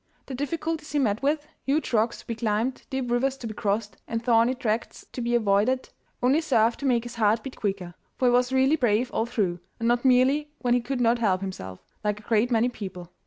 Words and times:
The 0.25 0.33
difficulties 0.33 0.93
he 0.93 0.97
met 0.97 1.21
with 1.21 1.45
huge 1.63 1.93
rocks 1.93 2.17
to 2.21 2.25
be 2.25 2.33
climbed, 2.33 2.87
deep 2.89 3.11
rivers 3.11 3.37
to 3.37 3.45
be 3.45 3.53
crossed, 3.53 3.97
and 4.07 4.23
thorny 4.23 4.55
tracts 4.55 5.05
to 5.11 5.21
be 5.21 5.35
avoided 5.35 5.89
only 6.23 6.41
served 6.41 6.79
to 6.79 6.87
make 6.87 7.03
his 7.03 7.13
heart 7.17 7.43
beat 7.43 7.57
quicker, 7.57 7.93
for 8.17 8.27
he 8.27 8.31
was 8.31 8.51
really 8.51 8.77
brave 8.77 9.11
all 9.11 9.27
through, 9.27 9.59
and 9.77 9.87
not 9.87 10.03
merely 10.03 10.49
when 10.57 10.73
he 10.73 10.81
could 10.81 11.01
not 11.01 11.19
help 11.19 11.41
himself, 11.41 11.85
like 12.03 12.19
a 12.19 12.23
great 12.23 12.49
many 12.49 12.67
people. 12.67 13.11